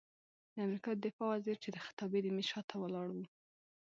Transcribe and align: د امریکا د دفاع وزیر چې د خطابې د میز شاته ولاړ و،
د 0.53 0.55
امریکا 0.65 0.89
د 0.95 0.99
دفاع 1.05 1.29
وزیر 1.31 1.57
چې 1.63 1.69
د 1.71 1.77
خطابې 1.85 2.19
د 2.23 2.27
میز 2.35 2.47
شاته 2.51 2.75
ولاړ 2.79 3.07
و، 3.11 3.17